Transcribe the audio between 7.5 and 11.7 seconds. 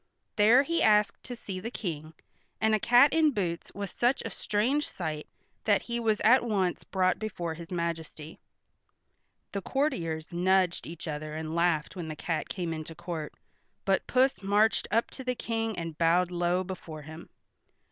his majesty. The courtiers nudged each other and